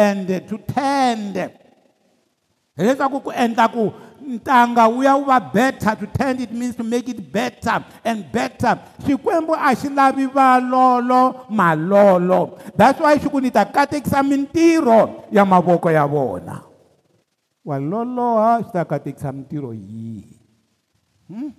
[0.04, 1.36] and to tend
[2.78, 3.90] hileswaku ku endla ku
[4.28, 8.24] ntanga wu ya wu va better to tend it means to make it better and
[8.32, 15.24] better xikwembu a xi lavi valolo malolo that's why xi ku ni ta katekisa mintirho
[15.32, 16.67] ya mavoko ya vona
[17.64, 20.26] wa loloha swi ta katekisa mintirho yihi
[21.28, 21.52] hmm?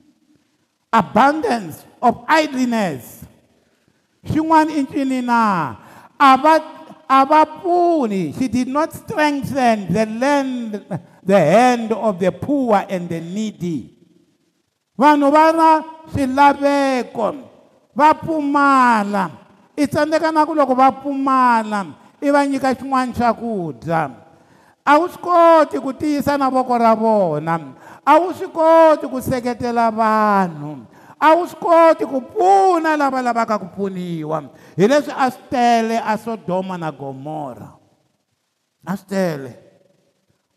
[0.91, 3.21] abundance of idleness
[4.23, 5.75] xin'wana i ncini na
[6.17, 6.55] a va
[7.07, 10.81] a va pfuni she did not strengthen the land
[11.25, 13.93] the hand of the poor and the needy
[14.97, 15.69] vanhu va na
[16.13, 17.35] swilaveko
[17.95, 19.29] va pfumala
[19.75, 21.85] i tsandzeka na ku loko va pfumala
[22.21, 24.28] i va nyika xin'wana xakudya
[24.89, 27.55] a wu swi koti ku tiyisa na voko ra vona
[28.01, 30.81] a wu swi koti ku seketela vanhu
[31.21, 34.49] a wu swi koti ku pfuna lava lavaka ku pfuniwa
[34.79, 37.69] hi leswi a swi tele a sodoma na gomora
[38.89, 39.51] a swi tele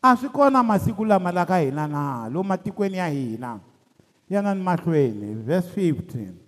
[0.00, 3.60] a swi kona masiku lama la ka hina na lomu matikweni ya hina
[4.32, 6.40] yanani mahlweni verse 15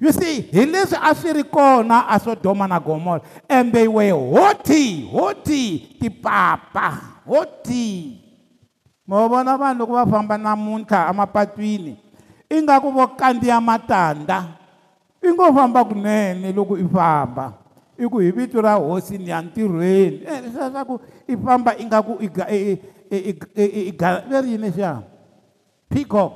[0.00, 3.18] You see, hileswi a swi ri kona a Sodoma na Gomora
[3.50, 6.84] and they were haughty haughty tipapa
[7.26, 8.14] haughty
[9.06, 11.94] mo vona vanhu loko va famba namuntlha emapatwini
[12.56, 14.38] ingaku vo kandziya matandza
[15.18, 17.44] i ngo famba kunene loko i famba
[17.98, 20.94] i ku hi vito ra hosi ni ya ntirhweni leswaku
[21.26, 22.44] i famba ingaku i ga
[23.90, 24.90] i ga veri yini xiya
[25.90, 26.34] peacock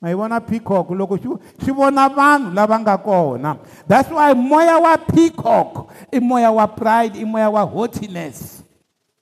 [0.00, 1.28] ma yi vona peacock loko xi
[1.64, 3.56] xi vona vanhu lava nga kona
[3.88, 8.60] that's why moya wa peacock i moya wa pride i moya wa hotiness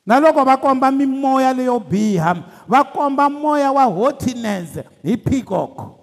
[0.07, 2.35] na loko va komba mimoya leyo biha
[2.67, 5.95] va komba moya wa hotiness hi peacock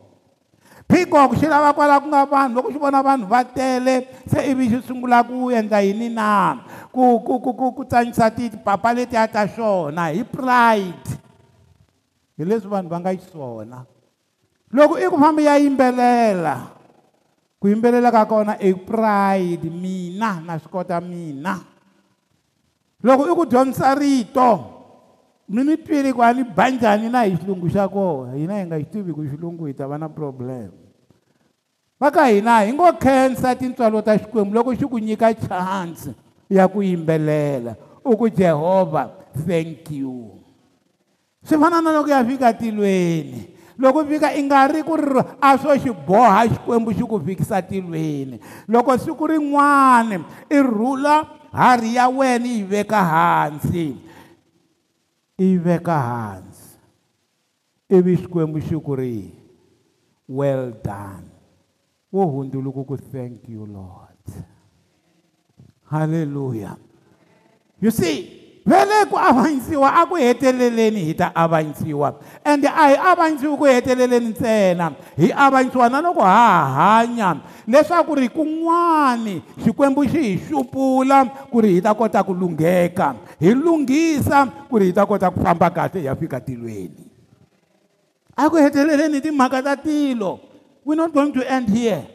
[0.87, 4.71] peacock xi lava kwala ku nga vanhu loko xi vona vanhu va tele se ivi
[4.71, 6.63] xi sungula ku endla yini na
[6.95, 11.07] ku ku ku ku ku tsanyisa tipapa letiya ta xona hi pride
[12.39, 13.83] hi leswi vanhu va nga xiswona
[14.73, 16.55] loko i ku famba ya yimbelela
[17.59, 21.59] ku yimbelela ka kona i pride mina na swi kota mina
[23.03, 24.71] loko i ku dyondzisa rito
[25.51, 28.65] mi ni twile ku a ni ba njhani na hi xilungu xa kona hina hi
[28.71, 30.71] nga xi tivi ku xilungu hi ta va na problem
[31.99, 36.15] va ka hina hi ngo khensa tintswalo ta xikwembu loko xi ku nyika chance
[36.47, 37.75] ya ku yimbelela
[38.07, 40.31] u ku jehovha thank you
[41.43, 45.49] swi fana na loko ya fika tilweni loko fika i nga ri ku ri a
[45.57, 48.37] swo xi boha xikwembu xi ku fikisa tilweni
[48.69, 50.21] loko siku rin'wani
[50.53, 53.85] i rhula hari ya wena yi veka hansi
[55.41, 56.77] i veka hansi
[57.89, 59.33] ivi xikwembu xi ku ri
[60.29, 61.25] well done
[62.13, 64.21] wo hunduluku ku thank you lord
[65.91, 66.77] halleluya
[67.81, 73.63] you see veleku avanyisiwa a ku heteleleni hi ta avanyisiwa ende a hi avanyisiwi ku
[73.65, 77.35] heteleleni ntsena hi avanyisiwa na loko ha hanya
[77.67, 83.49] leswaku ri kun'wani xikwembu xi hi xupula ku ri hi ta kota ku lungheka hi
[83.53, 87.09] lunghisa ku ri hi ta kota ku famba kahle hi ya fika tilweni
[88.37, 90.37] a ku heteleleni hi timhaka ta tilo
[90.85, 92.05] we not going to end here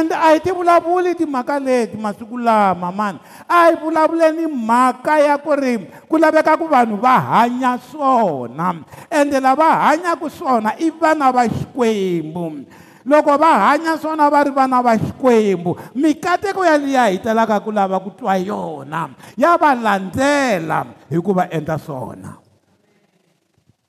[0.00, 5.38] ende a hi ti vulavuli timhaka leti masiku lama mani a hi vulavuleni mhaka ya
[5.38, 5.74] ku ri
[6.10, 8.74] ku laveka ku vanhu va hanya swona
[9.18, 12.64] ende lava hanyaka swona i vana va xikwembu
[13.06, 18.00] loko va hanya swona va ri vana va xikwembu mikateko yaliya hi talaka ku lava
[18.00, 22.34] ku twa yona ya va landzela hi ku va endla swona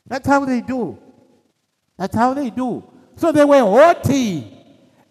[0.07, 0.95] that's how they do
[1.97, 2.83] that's how they do
[3.17, 4.54] so they were haughty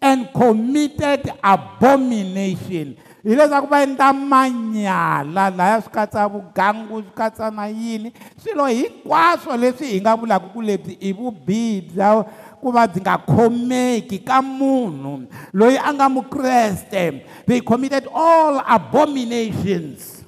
[0.01, 8.13] and committed abomination hileswaku va endla manyala laya swi katsa vugangu swi katsa na yini
[8.43, 12.25] swilo hinkwaswo leswi hi nga vulaka ku lebyi i vubihi bya
[12.61, 20.21] ku va byi nga khomeki ka munhu loyi a nga mukreste they committed all abominations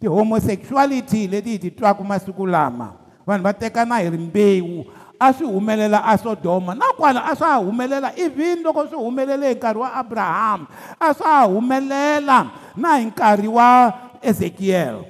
[0.00, 4.84] ti-homosexuality leti hi ti twaka masiku lama vanhu va tekana hi rimbewu
[5.20, 9.78] a swi humelela asodoma nakwana a swa ha humelela ivini loko swi humelele hi nkarhi
[9.78, 10.66] wa abrahamu
[11.00, 15.04] a swa ha humelela na hi nkarhi wa ezekiyele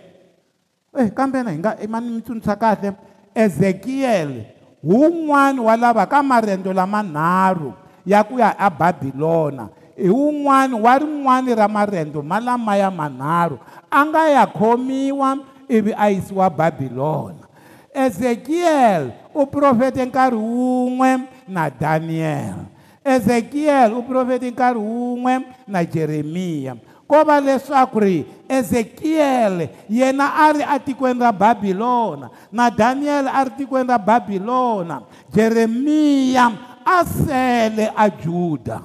[0.99, 2.93] eh, kambena hi nga mani mitsundzuxa kahle
[3.35, 7.73] ezekiyele wun'wani wa lava ka marendzo lamanharhu
[8.07, 14.29] ya ku ya ababilona hi wun'wani wa rin'wani ra marendzo malama ya manharhu a nga
[14.29, 17.45] ya khomiwa ivi a yisiwa babilona
[17.93, 22.63] ezekiyele uprofete nkarhi wun'we na daniyele
[23.07, 25.35] ezekiyele u profete nkarhi wun'we
[25.71, 26.75] na jeremiya
[27.07, 28.19] ko va leswaku ri
[28.51, 35.03] ezekiyele yena a ri atikweni ra babilona na daniyele a ri tikweni ra babilona
[35.35, 36.47] jeremiya
[36.85, 38.83] a sele a juda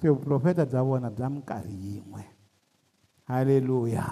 [0.00, 2.22] se vuprofeta bya vona bya minkarhi yin'we
[3.28, 4.04] halleluya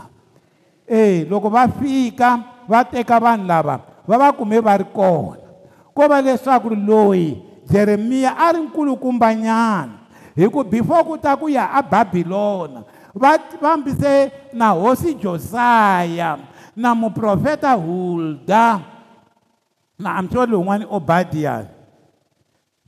[0.87, 2.30] e loko va fika
[2.70, 5.38] va teka vanhu lava va va kume va ri kona
[5.94, 7.28] ko va leswaku loyi
[7.70, 9.94] jeremiya a ri nkulukumbanyana
[10.34, 12.84] hi ku before ku ta ku ya ababilona
[13.14, 16.38] va vambise na hosi josaya
[16.76, 18.80] na muprofeta hulda
[20.00, 21.68] na amtiwa lowun'wani obadiya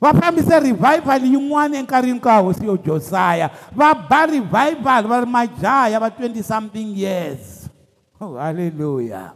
[0.01, 5.89] va fambise revival yin'wana enkarhini ka hosi yo josaya va ba revival va ri majaha
[5.93, 7.69] ya va 20 something years
[8.21, 9.33] oh, halleluya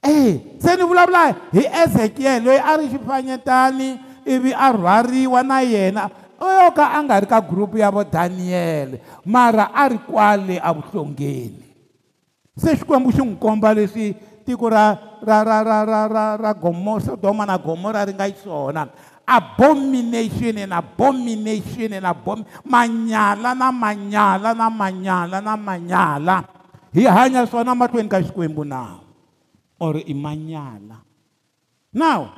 [0.00, 3.88] eyi se ni vulavula hi ezekiyele loyi a ri xifanyetani
[4.24, 6.02] ivi a rhwariwa na yena
[6.40, 11.68] oyo ka a nga ri ka gurupu ya vo daniyele mara a ri kwale avuhlongeni
[12.56, 14.16] se xikwembu xi n'wi komba leswi
[14.48, 18.88] tiko ra ra ra ra ra ra ra gomo sodoma na gomora ri nga xona
[19.28, 26.36] abomination and abomination and abom manyala na manyala na manyala na manyala
[26.88, 28.99] hi hanya swona mahlweni ka xikwembu nawu
[29.80, 31.00] or i manyala
[31.92, 32.32] now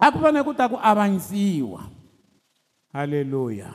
[0.00, 1.82] a ku fanele ku ta ku avanyisiwa
[2.92, 3.70] halleluya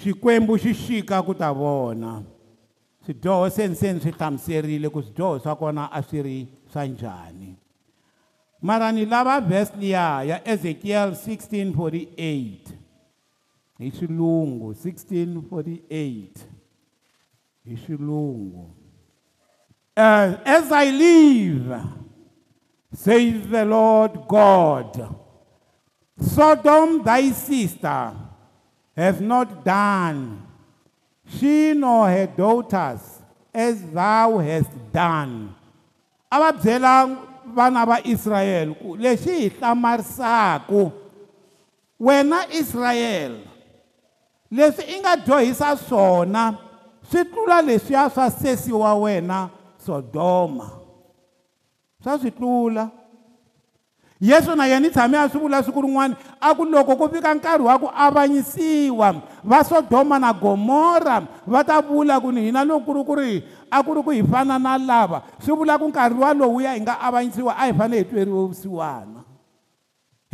[0.00, 2.10] xikwembu xi xika ku ta vona
[3.04, 6.36] swidyoho senseni swi hlamuserile ku swidyoho swa kona a swi ri
[6.72, 7.50] swa njhani
[8.60, 12.74] mara ni lava vhese liya ya ezekiel 1648
[13.78, 16.48] hi xilungu 1648
[17.64, 18.73] hi xilungu 1648
[19.96, 21.86] Uh, as I live,
[22.92, 24.90] says the Lord God,
[26.18, 28.12] Sodom thy sister
[28.96, 30.42] hath not done,
[31.38, 33.20] she nor her daughters,
[33.54, 35.54] as thou hast done.
[36.32, 40.92] Ababyela vana va Israel leshi lexi hi hlamarisaka
[42.00, 43.38] wena Israel
[44.50, 46.58] leswi inga nga dyohisa swona
[47.62, 49.50] leshi asa sesi wa wena
[49.86, 50.70] sodoma
[52.04, 52.88] swa swi tlula
[54.20, 57.34] yesu na yena i tshame a swi vula siku rin'wana a ku loko ku fika
[57.36, 62.92] nkarhi wa ku avanyisiwa va sodoma na gomora va ta vula ku ni hina loko
[62.92, 63.30] ku ri ku ri
[63.70, 66.80] a ku ri ku hi fana na lava swi vula ku nkarhi wa lowuya hi
[66.80, 69.23] nga avanyisiwa a hi fanele hi tweriwe vusiwana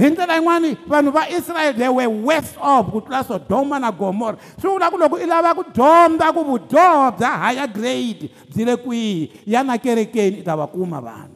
[0.03, 4.37] hi ndlela yin'wani vanhu va israyele they were west of ku tlula sodoma na gomora
[4.61, 8.75] swi vula ku loko i lava ku dyondza ku vudyoho bya higher grade byi le
[8.83, 11.35] kwihi ya na kerekeni i ta va kuma vanhu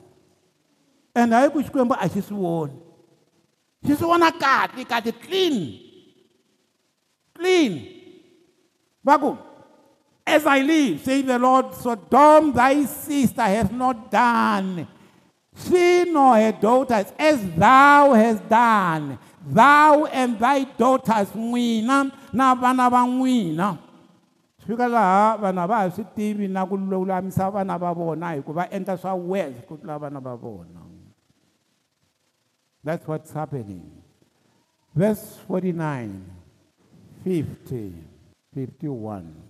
[1.21, 2.75] and hayi ku xikwembu a xi swi voni
[3.87, 5.57] xi swi vona kati kati clean
[7.37, 7.73] clean
[9.07, 9.31] va ku
[10.27, 14.87] as i leave say the lord sodom thy sister has not done
[15.55, 22.91] Fear not, her daughters, as thou hast done, thou and thy daughters, mwina, na vana
[22.91, 23.79] va mwina.
[24.67, 28.53] Swika laha vana va ha swi tivi na ku lulamisa vana va vona hi ku
[28.53, 30.83] va endla swa wealth ku tlula vana va vona.
[32.83, 33.91] That's what's happening.
[34.95, 36.25] Verse 49,
[37.25, 37.95] 50,
[38.55, 39.44] 51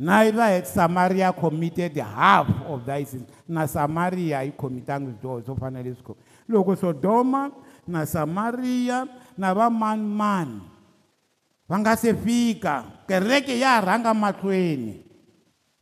[0.00, 5.82] neither had samaria committed half of thy sins na samaria yi khomitanga swidyoho swo fana
[5.84, 7.52] leswi khomi loko sodoma
[7.86, 9.04] na samaria
[9.36, 10.60] na vamanimani
[11.68, 15.04] va nga se fika kereke ya rhanga mahlweni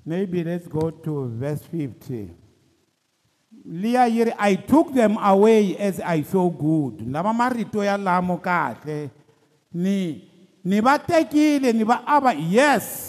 [0.05, 2.29] maybe let's go to verse 50
[3.71, 8.35] liya yi ri i took them away as i so good lava marito ya lamo
[8.43, 9.11] kahle
[9.75, 10.27] ni
[10.67, 13.08] ni va tekile ni va ava yes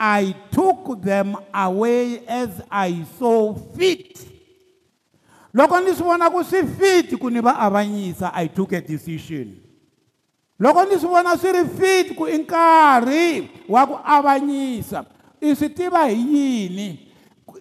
[0.00, 4.16] I took them away as I saw fit.
[5.52, 9.60] Loko ni swivona ku swi fit ku ni va avanyisa I took a decision.
[10.58, 15.04] Loko ni swivona swi ri fit ku inkari wa ku avanyisa
[15.40, 17.12] isi tiva hi yini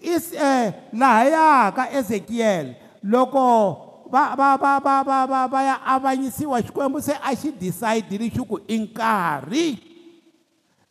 [0.02, 7.02] is eh la hayaka Ezekiel loko ba ba ba ba ba ba ya avanyisiwa xikwembu
[7.02, 9.89] se a xi decide ri xuku inkari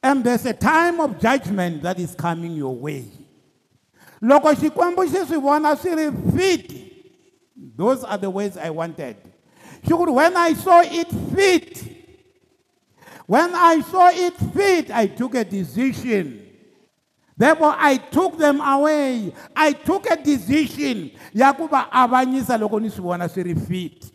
[0.03, 3.05] And there's a time of judgment that is coming your way.
[4.22, 6.72] Loko Xikwembu xi wana vona fit.
[7.76, 9.16] Those are the words I wanted.
[9.86, 11.82] She when I saw it fit,
[13.26, 16.44] when I saw it fit, I took a decision.
[17.36, 19.32] Therefore, I took them away.
[19.55, 21.12] I took a decision.
[21.34, 24.11] Yakuba abanyisa loko ni swi vona swi ri fit.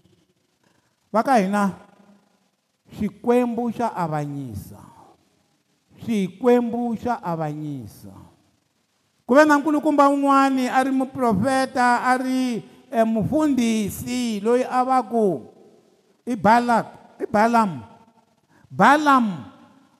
[1.11, 1.75] Va hina
[6.05, 8.11] swikwembu swa avanyisa
[9.23, 12.59] ku ve na nkulukumba wun'wani a ri muprofeta a ri
[12.91, 15.47] e mufundhisi loyi a va ku
[16.27, 16.91] i balak
[17.23, 17.79] i balam
[18.67, 19.47] balam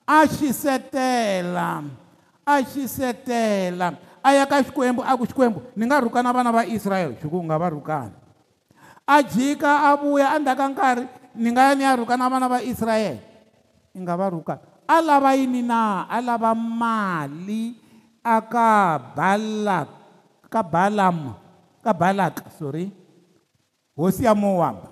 [0.04, 1.80] a xisetela
[2.44, 7.16] a xisetela a ya ka xikwembu a ku xikwembu ni nga rhukana vana va israyele
[7.16, 8.16] xiku nga va rhukana
[9.08, 11.04] a jika a vuya endzhaka nkarhi
[11.40, 13.24] ni nga ya ni ya rhukana vana va israyele
[13.96, 17.74] i nga va rhukana a lava yini na a lava mali
[18.24, 19.88] a ka balak
[20.52, 21.32] ka balam
[21.84, 22.92] ka balak sorry
[23.96, 24.86] hosi ya mowabi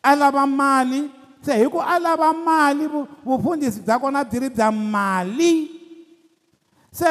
[0.00, 1.00] a lava mali
[1.44, 2.84] se hi ku a lava mali
[3.24, 5.52] vufundhisi bya kona byi ri bya mali
[6.88, 7.08] se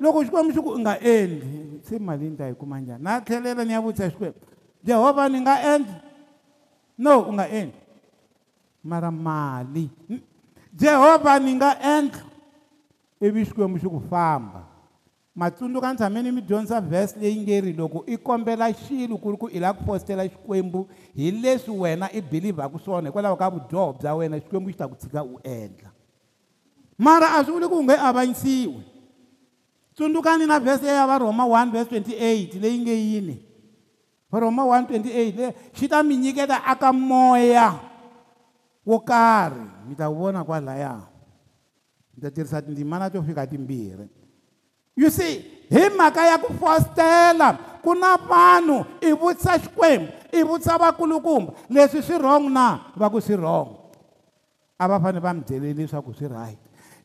[0.00, 3.24] loko xikwembu xi ku u nga endli se mali ni ta yi kuma njhani na
[3.24, 4.38] tlhelela ni ya vutisa xikwembu
[4.86, 5.96] jehovha ni nga endli
[7.04, 7.80] no u nga endli
[8.88, 9.84] mara mali
[10.74, 12.22] jehovha ni nga endla
[13.22, 14.62] ivi xikwembu xi ku famba
[15.34, 19.30] matsundzuka ni tshame ni mi dyondzisa vhesi leyi nge ri loko i kombela xilo ku
[19.30, 23.50] ri ku i lava ku fositela xikwembu hi leswi wena i believaku swona hikwalaho ka
[23.50, 25.92] vudyoho bya wena xikwembu xi ta ku tshika u endla
[26.98, 28.82] mara a swi vuli ku u nge avanyisiwi
[29.94, 33.36] tsundzukani na vhesi leyi ya varhoma 1 vhesi 28 leyi nge yini
[34.30, 37.78] varhoma 1 28 leyi xi ta mi nyiketa aka moya
[38.84, 41.00] wo karhi mi ta wu vona kwalaya
[42.14, 44.06] mi ta tirhisa tindzimana to fika timbirhi
[44.96, 45.40] you see
[45.72, 52.00] hi mhaka ya ku fostela ku na vanhu i vutisa xikwembu i vutisa vakulukumba leswi
[52.06, 53.68] swi rhong na va ku swi rhong
[54.78, 56.58] a va fanele va mi byele leswaku swi right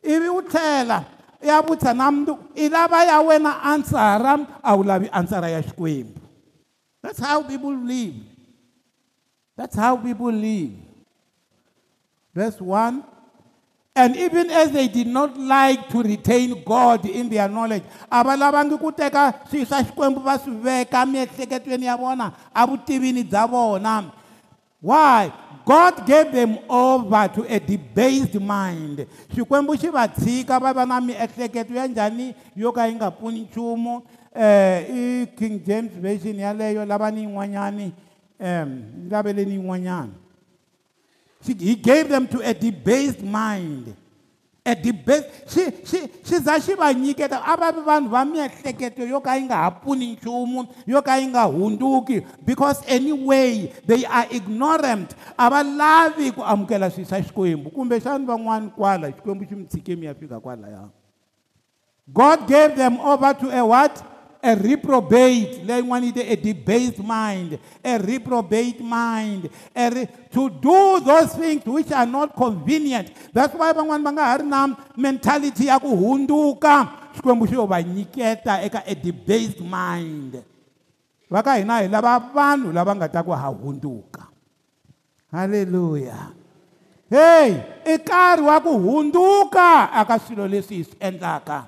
[0.04, 0.98] ivi u tlhela
[1.42, 6.20] ya vutisa na mndu i lava ya wena ansara a wu lavi ansara ya xikwembu
[7.02, 8.20] that's how people live
[9.56, 10.76] that's how people live
[12.34, 13.04] Verse 1.
[13.96, 19.34] And even as they did not like to retain God in their knowledge, abalabangi kuteka
[19.50, 24.12] sisa shkwembu basuveka miyeseketweni yabona, abutibini zabona.
[24.80, 25.32] Why?
[25.66, 29.06] God gave them over to a debased mind.
[29.34, 34.02] Shkwembu shiba tzika babana miyeseketweni anjani yoka inga puni chumo.
[34.34, 37.92] Eh, King James Version yaleyo labani nwanyani.
[39.10, 40.12] Labeleni nwanyani.
[41.42, 43.96] See, he gave them to a debased mind.
[44.64, 45.26] A debased.
[45.50, 47.30] She, she, she said she was naked.
[47.30, 52.24] Ababan, Vamia, take it to Yokainga, Apunin, Chumun, Yokainga, Hunduki.
[52.44, 55.14] Because anyway, they are ignorant.
[55.38, 60.90] Abalavi, Amkela, she said, Squim, Kumbesan, Vangwan, Kuala, Squim, Tikimia, Figa, Kuala.
[62.12, 64.02] God gave them over to a what?
[64.42, 70.48] a reprobate leyi n'wana yi te a debased mind a reprobate mind a re to
[70.48, 74.72] do those things which are not convenient that's why van'wana va nga ha ri na
[74.96, 80.40] mentality ya ku hunduka xikwembu xo va nyiketa eka a debased mind
[81.30, 84.24] va ka hina hi lava vanhu lava nga ta ku ha hunduka
[85.32, 86.32] halleluya
[87.12, 87.52] heyi
[87.84, 91.58] i e nkarhi wa ku hunduka aka swilo leswi hi swi endlaka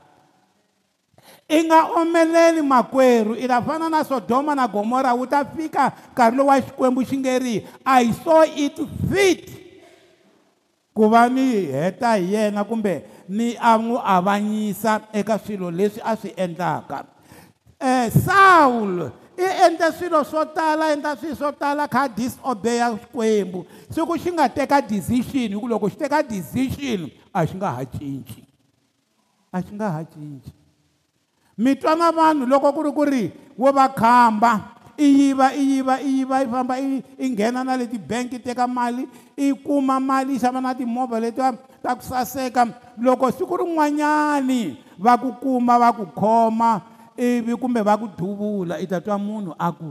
[1.49, 6.37] i nga omeleli makwerhu i ta fana na sodoma na gomora wu ta fika nkarhi
[6.37, 8.77] lowu wa xikwembu xi nge ri i saw it
[9.11, 9.49] fit
[10.95, 12.95] ku va ni heta hi yena kumbe
[13.29, 19.93] ni a n'wi avanyisa eka swilo leswi a swi endlaka um eh, sawulo i endle
[19.99, 25.49] swilo swo tala endla swilo swo tala kha disobeya xikwembu siku xi nga teka decision
[25.53, 27.01] hi ku loko xi teka decision
[27.39, 28.41] a xi nga ha cinci
[29.53, 30.51] a xi nga ha cinci
[31.63, 34.53] mitwa na vanhu loko ku ri ku ri wo va khamba
[34.99, 36.87] i yiva i yiva i yiva i famba i
[37.19, 39.05] i nghena na le tibanki teka mali
[39.45, 41.49] i kuma mali i xava na timovha letiwa
[41.83, 42.63] ta ku saseka
[43.05, 44.63] loko siku rin'wanyani
[45.05, 46.73] va ku kuma va ku khoma
[47.17, 49.91] ivi kumbe va ku duvula i ta twa munhu a ku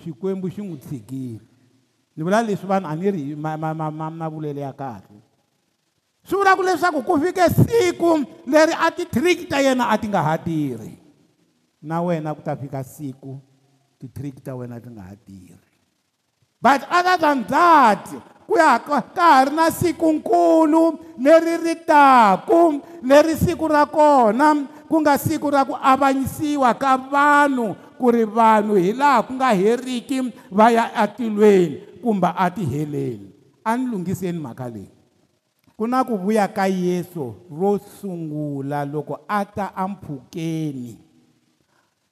[0.00, 1.38] xikwembu xi n'wi tshikile
[2.14, 5.18] ni vula leswi vanhu a ni ri mavulelo ya kahle
[6.24, 10.22] swi vula ku leswaku ku fike siku leri a titriki ta yena a ti nga
[10.22, 10.94] ha tirhi
[11.82, 13.42] na wena ku ta fika siku
[13.98, 15.58] titriki ta wena ti nga ha tirhi
[16.62, 18.06] but other than that
[18.46, 24.62] ku ya ka ka ha ri na sikunkulu leri ri taku leri siku ra kona
[24.86, 29.50] ku nga siku ra ku avanyisiwa ka vanhu ku ri vanhu hi laha ku nga
[29.50, 30.22] heriki
[30.54, 33.26] va ya atilweni kumbe a tiheleni
[33.66, 35.01] a ni lunghiseni mhaka leyi
[35.76, 41.00] ku na ku vuya ka yesu ro sungula loko a ta amphukeni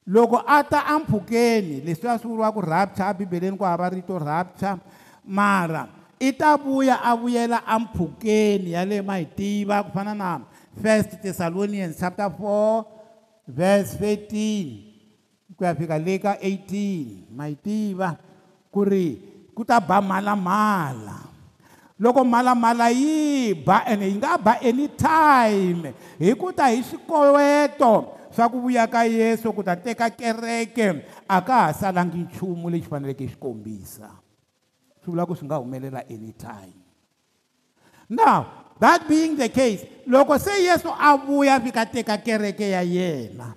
[0.09, 4.81] loko a ta amphukeni leswiya swi vuriwaku rapture abibeleni ku hava rito rapture
[5.25, 5.83] mara
[6.19, 10.41] i ta vuya a vuyela amphukeni ya leyi ma hi tiva ku fana na
[10.81, 18.09] first thessalonians chapter 4 verse 13 ku ya fika le ka 18 ma hi tiva
[18.73, 19.07] ku ri
[19.53, 21.29] ku ta ba mhalamhala
[22.01, 28.49] loko malamala yi ba ene yi nga ba anytime hi ku ta hi swikoweto swa
[28.49, 33.29] ku vuya ka yesu ku ta teka kereke a ka ha salangi nchumu lexi faneleke
[33.29, 34.09] xi kombisa
[35.05, 36.73] swi vula ku swi nga humelela anytime
[38.09, 38.49] now
[38.81, 43.53] that being the case loko se yesu a vuya fika teka kereke ya yena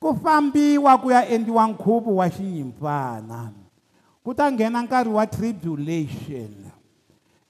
[0.00, 3.52] ku fambiwa ku ya endliwa nkhuvo wa xinyimpfana
[4.24, 6.63] ku ta nghena nkarhi wa tribulation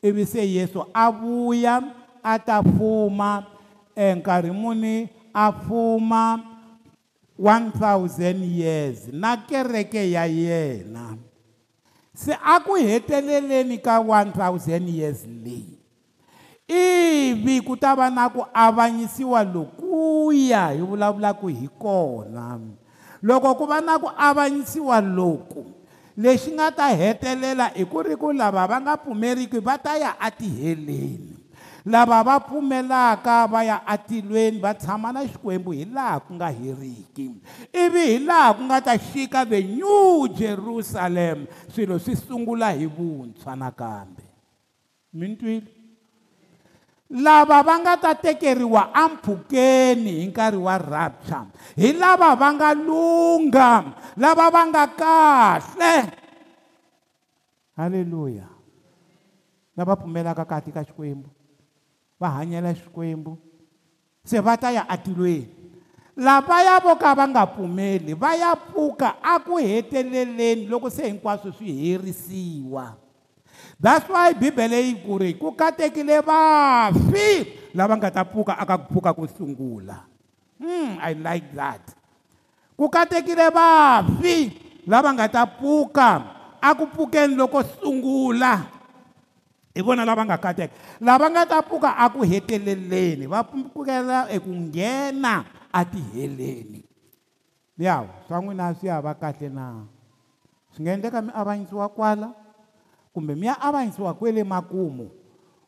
[0.04, 1.82] ivi se yesu a vuya
[2.22, 3.44] a ta fuma
[3.96, 6.40] e eh, nkarhi muni a fuma
[7.40, 11.16] 1000 years na kereke ya yena
[12.16, 15.80] se a ku heteleleni ka 1000 years leyi
[16.68, 22.60] ivi ku ta va na ku avanyisiwa lokuya hi vulavulaku hi kona
[23.24, 25.83] loko ku va na ku avanyisiwa loku, loku
[26.16, 30.14] lexi nga ta hetelela hi ku ri ku lava va nga pfumeriki va ta ya
[30.22, 31.34] atiheleni
[31.84, 37.34] lava va pfumelaka va ya atilweni va tshama na xikwembu hi laha ku nga heriki
[37.74, 43.52] ivi hi laha ku nga ta xika the new jerusalem swilo swi sungula hi vuntshwa
[43.58, 44.22] nakambe
[45.12, 45.73] mi ni twile
[47.14, 51.46] lava va nga ta tekeriwa ampfhukeni hi nkarhi wa rapture
[51.78, 53.74] hi lava va nga lungha
[54.18, 55.94] lava va nga kahle
[57.78, 58.50] halleluya
[59.78, 61.30] lava pfumelaka kati ka xikwembu
[62.18, 63.38] va hanyela xikwembu
[64.26, 65.54] se va ta ya atilweni
[66.18, 71.70] lavaya vo ka va nga pfumeli va ya pfuka aku heteleleni loko se hinkwaswo swi
[71.78, 73.03] herisiwa
[73.84, 77.28] that's why bibele yi ku ri ku katekile vafi
[77.76, 80.08] lava nga ta pfuka aka pfuka ku sungula
[80.56, 81.84] mm, i like that
[82.80, 84.56] ku katekile vafi
[84.88, 86.10] lava nga ta pfuka
[86.64, 88.64] aku pfukeni loko sungula
[89.76, 90.72] hi vona lava nga kateka
[91.04, 96.80] lava nga ta pfuka aku heteleleni va pfukela eku nghena atiheleni
[97.76, 99.82] ya swa n'wina swi ya va kahle na
[100.72, 102.30] swi nga endleka mi avanyisiwa kwala
[103.14, 105.10] kumbe mi ya avanyisiwa kwele makumu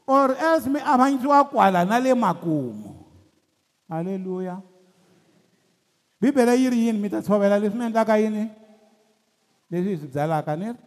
[0.06, 2.96] or else mi avanyisiwa kwala na le makumu
[3.88, 4.60] halleluya
[6.20, 8.50] bibele yi ri yini mi ta tshovela leswi mi endlaka yini
[9.70, 10.78] leswi hi swi byalaka ni ri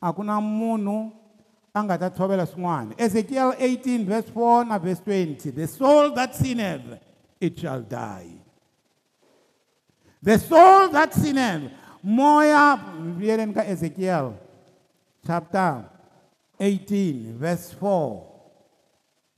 [0.00, 1.12] a ku na munhu
[1.74, 6.32] a nga ta tshovela swin'wana ezekiyel 18 vese 4 na vese 20 the soul that
[6.34, 6.96] sineth
[7.40, 8.40] it shall die
[10.24, 11.70] the soul that sineth
[12.02, 12.78] moya
[13.18, 14.47] vuyeleni ka ezekiyele
[15.28, 15.84] chapter
[16.58, 18.26] 18, verse 4.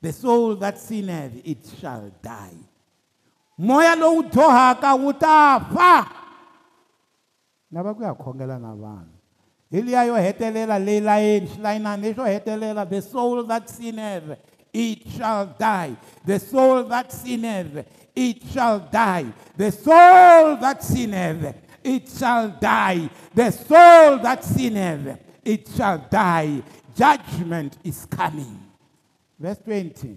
[0.03, 2.55] The soul that sinneth, it shall die.
[3.59, 6.09] Moya lowu dyohaka wu ta fa.
[7.72, 9.12] Lava ku ya khongela na vanhu.
[9.70, 14.38] Hi liya hetelela leyi layeni xilayinani lexo hetelela the soul that sinneth,
[14.72, 15.93] it shall die.
[16.24, 17.84] The soul that sinneth,
[18.16, 19.26] it shall die.
[19.59, 21.45] The soul that sinneth,
[21.84, 23.11] it shall die.
[23.34, 26.62] The soul that sinneth, it shall die.
[26.97, 28.59] Judgment is coming.
[29.38, 30.16] Verse 20.